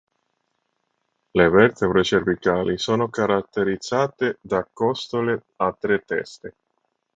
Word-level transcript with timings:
Le 1.37 1.47
vertebre 1.51 2.03
cervicali 2.03 2.79
sono 2.79 3.07
caratterizzate 3.07 4.39
da 4.41 4.67
costole 4.73 5.45
a 5.57 5.71
tre 5.79 5.99
teste. 5.99 6.55